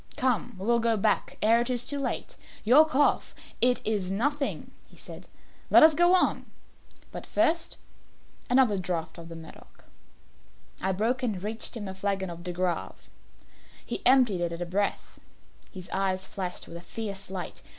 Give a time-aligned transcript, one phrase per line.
[0.17, 2.35] Come, we will go back ere it is too late.
[2.63, 3.35] Your cough"
[3.71, 5.27] "It is nothing," he said;
[5.69, 6.47] "let us go on.
[7.11, 7.77] But first,
[8.49, 9.83] another draught of the Medoc."
[10.81, 13.09] I broke and reached him a flagon of De Grave.
[13.85, 15.19] He emptied it at a breath.
[15.71, 17.61] His eyes flashed with a fierce light.